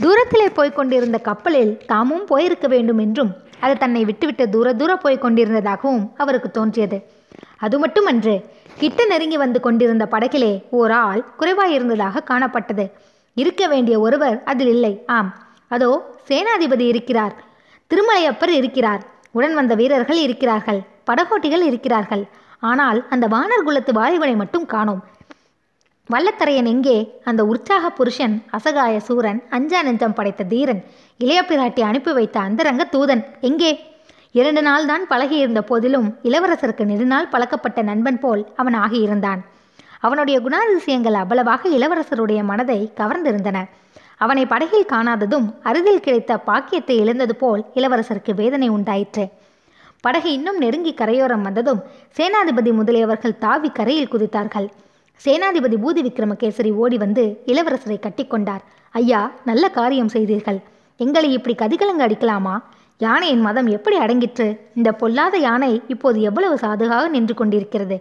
தூரத்திலே 0.01 0.47
போய்க் 0.55 0.77
கொண்டிருந்த 0.77 1.19
கப்பலில் 1.19 1.73
தாமும் 1.87 2.25
போயிருக்க 2.25 2.67
வேண்டும் 2.69 2.99
என்றும் 2.99 3.33
அது 3.61 3.77
தன்னை 3.77 4.05
விட்டுவிட்டு 4.05 4.49
தூர 4.49 4.75
தூர 4.75 4.97
போய் 4.97 5.23
கொண்டிருந்ததாகவும் 5.23 6.09
அவருக்கு 6.17 6.51
தோன்றியது. 6.51 7.11
அது 7.59 7.79
மட்டுமன்று 7.79 8.45
கிட்ட 8.79 9.07
நெருங்கி 9.07 9.37
வந்து 9.37 9.61
கொண்டிருந்த 9.61 10.09
படகிலே 10.11 10.63
ஓர் 10.71 10.91
ஆள் 10.91 11.25
குறைவாயிருந்ததாக 11.39 12.25
காணப்பட்டது. 12.31 12.91
இருக்க 13.35 13.67
வேண்டிய 13.67 14.01
ஒருவர் 14.01 14.43
அதில் 14.45 14.67
இல்லை. 14.67 15.03
ஆம் 15.07 15.35
அதோ 15.69 16.17
சேனாதிபதி 16.29 16.81
இருக்கிறார். 16.81 17.35
திருமலையப்பர் 17.91 18.49
இருக்கிறார். 18.49 19.03
உடன் 19.31 19.55
வந்த 19.55 19.75
வீரர்கள் 19.75 20.17
இருக்கிறார்கள். 20.17 20.81
படகோட்டிகள் 21.11 21.63
இருக்கிறார்கள். 21.63 22.29
ஆனால் 22.59 23.07
அந்த 23.11 23.27
வானர் 23.27 23.65
குலத்து 23.65 23.93
வாலிபனை 23.93 24.37
மட்டும் 24.37 24.67
காணோம். 24.67 25.05
வல்லத்தரையன் 26.11 26.69
எங்கே? 26.73 26.97
அந்த 27.25 27.43
உற்சாக 27.45 27.91
புருஷன் 27.91 28.35
அசகாய 28.57 28.97
சூரன் 29.07 29.39
அஞ்சா 29.49 29.79
நெஞ்சம் 29.83 30.15
படைத்த 30.15 30.43
தீரன் 30.51 30.83
இளைய 31.21 31.41
பிராட்டி 31.49 31.83
அனுப்பி 31.91 32.13
வைத்த 32.13 32.37
அந்தரங்க 32.41 32.85
தூதன் 32.95 33.23
எங்கே? 33.49 33.71
இரண்டு 34.33 34.63
நாள் 34.63 34.87
தான் 34.87 35.05
பழகியிருந்த 35.11 35.61
போதிலும் 35.71 36.09
இளவரசருக்கு 36.29 36.85
நெடுநாள் 36.85 37.31
பழக்கப்பட்ட 37.33 37.83
நண்பன் 37.83 38.21
போல் 38.21 38.43
அவன் 38.57 38.77
ஆகியிருந்தான். 38.83 39.41
அவனுடைய 40.01 40.37
குணாதிசயங்கள் 40.41 41.19
அவ்வளவாக 41.23 41.69
இளவரசருடைய 41.69 42.43
மனதை 42.45 42.79
கவர்ந்திருந்தன. 43.01 43.59
அவனை 44.17 44.47
படகில் 44.47 44.91
காணாததும் 44.93 45.49
அருகில் 45.63 46.05
கிடைத்த 46.07 46.33
பாக்கியத்தை 46.51 46.97
இழந்தது 46.99 47.37
போல் 47.37 47.65
இளவரசருக்கு 47.75 48.35
வேதனை 48.35 48.69
உண்டாயிற்று. 48.69 49.27
படகு 50.01 50.31
இன்னும் 50.33 50.59
நெருங்கி 50.59 50.95
கரையோரம் 50.95 51.43
வந்ததும் 51.43 51.83
சேனாதிபதி 52.19 52.73
முதலியவர்கள் 52.81 53.39
தாவி 53.39 53.71
கரையில் 53.71 54.13
குதித்தார்கள். 54.15 54.69
சேனாதிபதி 55.23 55.77
பூதி 55.85 56.01
விக்ரமகேசரி 56.07 56.71
ஓடி 56.73 56.97
வந்து 56.97 57.43
இளவரசரை 57.47 57.97
கட்டிக்கொண்டார். 58.07 58.63
ஐயா 58.91 59.21
நல்ல 59.45 59.69
காரியம் 59.69 60.09
செய்தீர்கள். 60.09 60.59
எங்களை 60.97 61.33
இப்படி 61.33 61.55
கதிகலங்க 61.55 62.03
அடிக்கலாமா? 62.07 62.55
யானையின் 62.99 63.41
மதம் 63.41 63.67
எப்படி 63.67 63.97
அடங்கிற்று? 63.99 64.59
இந்த 64.75 64.93
பொல்லாத 64.93 65.37
யானை 65.37 65.83
இப்போது 65.89 66.21
எவ்வளவு 66.21 66.59
சாதுகாக 66.59 67.09
நின்று 67.09 67.35
கொண்டிருக்கிறது? 67.35 67.97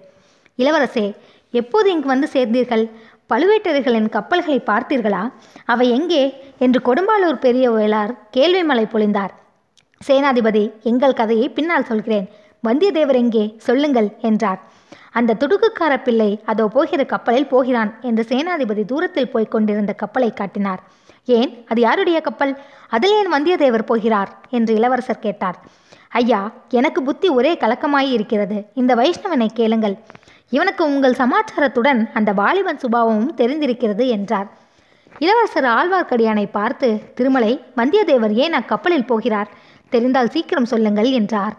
இளவரசே 0.57 1.15
எப்போது 1.51 1.91
இங்கு 1.91 2.07
வந்து 2.07 2.27
சேர்ந்தீர்கள்? 2.33 2.89
பழுவேட்டரைகளின் 3.29 4.09
கப்பல்களை 4.09 4.59
பார்த்தீர்களா? 4.65 5.23
அவை 5.65 5.89
எங்கே? 5.89 6.23
என்று 6.59 6.79
கொடும்பாலூர் 6.79 7.39
பெரிய 7.39 7.71
வேளார் 7.71 8.13
கேள்வி 8.31 8.63
மலை 8.63 8.85
பொழிந்தார். 8.93 9.33
சேனாதிபதி 10.01 10.71
எங்கள் 10.83 11.13
கதையை 11.13 11.49
பின்னால் 11.49 11.89
சொல்கிறேன். 11.91 12.29
வந்தியத்தேவர் 12.63 13.19
எங்கே? 13.23 13.53
சொல்லுங்கள் 13.57 14.09
என்றார். 14.21 14.61
அந்த 15.11 15.37
துடுக்குக்கார 15.39 16.03
பிள்ளை 16.03 16.41
அதோ 16.45 16.67
போகிற 16.67 17.05
கப்பலில் 17.05 17.47
போகிறான் 17.47 17.93
என்று 18.01 18.25
சேனாதிபதி 18.29 18.85
தூரத்தில் 18.85 19.31
போய்க் 19.31 19.51
கொண்டிருந்த 19.51 19.93
கப்பலை 19.93 20.33
காட்டினார். 20.33 20.83
ஏன்? 21.25 21.63
அது 21.67 21.81
யாருடைய 21.81 22.21
கப்பல்? 22.21 22.57
அதில் 22.89 23.11
ஏன் 23.11 23.33
வந்தியத்தேவர் 23.33 23.81
போகிறார்? 23.81 24.37
என்று 24.49 24.75
இளவரசர் 24.75 25.19
கேட்டார். 25.19 25.59
ஐயா 26.09 26.51
எனக்கு 26.69 27.03
புத்தி 27.03 27.29
ஒரே 27.29 27.53
கலக்கமாய் 27.53 28.11
இருக்கிறது. 28.11 28.65
இந்த 28.73 28.95
வைஷ்ணவனை 28.95 29.47
கேளுங்கள். 29.53 29.97
இவனுக்கு 30.49 30.85
உங்கள் 30.85 31.13
சமாச்சாரத்துடன் 31.13 32.11
அந்த 32.13 32.33
வாலிபன் 32.33 32.79
சுபாவமும் 32.79 33.35
தெரிந்திருக்கிறது 33.37 34.07
என்றார். 34.07 34.47
இளவரசர் 35.19 35.63
ஆழ்வார்க்கடியானை 35.63 36.47
பார்த்து 36.51 37.01
திருமலை 37.15 37.61
வந்தியத்தேவர் 37.77 38.33
ஏன் 38.33 38.53
அக்கப்பலில் 38.53 39.07
போகிறார்? 39.07 39.49
தெரிந்தால் 39.89 40.29
சீக்கிரம் 40.29 40.65
சொல்லுங்கள் 40.65 41.11
என்றார். 41.11 41.55